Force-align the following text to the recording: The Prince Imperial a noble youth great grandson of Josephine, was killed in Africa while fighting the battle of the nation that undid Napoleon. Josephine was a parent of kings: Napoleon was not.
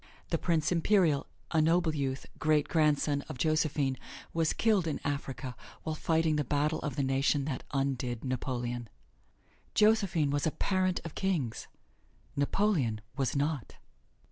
The 0.31 0.39
Prince 0.39 0.71
Imperial 0.71 1.27
a 1.51 1.61
noble 1.61 1.93
youth 1.95 2.25
great 2.39 2.67
grandson 2.67 3.21
of 3.29 3.37
Josephine, 3.37 3.97
was 4.33 4.51
killed 4.51 4.87
in 4.87 4.99
Africa 5.03 5.55
while 5.83 5.93
fighting 5.93 6.37
the 6.37 6.43
battle 6.43 6.79
of 6.79 6.95
the 6.95 7.03
nation 7.03 7.45
that 7.45 7.63
undid 7.71 8.25
Napoleon. 8.25 8.89
Josephine 9.75 10.31
was 10.31 10.47
a 10.47 10.51
parent 10.51 11.01
of 11.05 11.13
kings: 11.13 11.67
Napoleon 12.35 13.01
was 13.15 13.35
not. 13.35 13.75